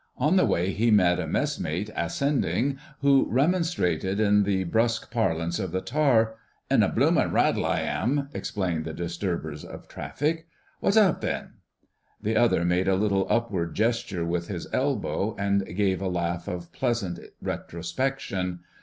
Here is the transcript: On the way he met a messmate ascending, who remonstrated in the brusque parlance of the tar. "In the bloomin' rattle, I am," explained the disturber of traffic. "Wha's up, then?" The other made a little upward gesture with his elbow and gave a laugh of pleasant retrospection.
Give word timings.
On 0.17 0.35
the 0.35 0.47
way 0.47 0.71
he 0.71 0.89
met 0.89 1.19
a 1.19 1.27
messmate 1.27 1.91
ascending, 1.95 2.79
who 3.01 3.27
remonstrated 3.29 4.19
in 4.19 4.45
the 4.45 4.63
brusque 4.63 5.11
parlance 5.11 5.59
of 5.59 5.71
the 5.71 5.79
tar. 5.79 6.37
"In 6.71 6.79
the 6.79 6.87
bloomin' 6.87 7.31
rattle, 7.31 7.65
I 7.67 7.81
am," 7.81 8.27
explained 8.33 8.83
the 8.83 8.93
disturber 8.95 9.51
of 9.51 9.87
traffic. 9.87 10.47
"Wha's 10.81 10.97
up, 10.97 11.21
then?" 11.21 11.51
The 12.19 12.35
other 12.35 12.65
made 12.65 12.87
a 12.87 12.95
little 12.95 13.27
upward 13.29 13.75
gesture 13.75 14.25
with 14.25 14.47
his 14.47 14.65
elbow 14.73 15.35
and 15.37 15.67
gave 15.75 16.01
a 16.01 16.07
laugh 16.07 16.47
of 16.47 16.71
pleasant 16.71 17.19
retrospection. 17.39 18.61